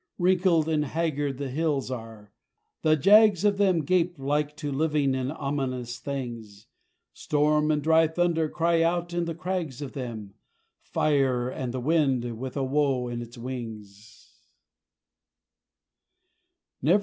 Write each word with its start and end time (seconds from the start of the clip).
Wrinkled 0.17 0.67
and 0.67 0.83
haggard 0.83 1.37
the 1.37 1.51
hills 1.51 1.91
are 1.91 2.33
the 2.81 2.95
jags 2.97 3.45
of 3.45 3.59
them 3.59 3.83
Gape 3.85 4.17
like 4.17 4.57
to 4.57 4.71
living 4.71 5.13
and 5.13 5.31
ominous 5.31 5.99
things: 5.99 6.65
Storm 7.13 7.69
and 7.69 7.83
dry 7.83 8.07
thunder 8.07 8.49
cry 8.49 8.81
out 8.81 9.13
in 9.13 9.25
the 9.25 9.35
crags 9.35 9.79
of 9.79 9.91
them 9.93 10.33
Fire, 10.81 11.49
and 11.49 11.71
the 11.71 11.79
wind 11.79 12.35
with 12.39 12.57
a 12.57 12.63
woe 12.63 13.09
in 13.09 13.21
its 13.21 13.37
wings. 13.37 14.39